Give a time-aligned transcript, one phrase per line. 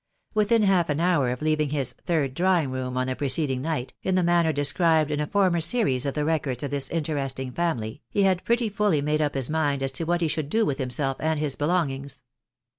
[0.33, 4.15] Within half an hour of leaving Ms" third drawing room" on the preceding night, in
[4.15, 8.23] the manner described in a former series of the records of this interesting family, he
[8.23, 11.17] had pretty fully made up his mind as to what he should do with himself
[11.19, 12.23] and his belongings.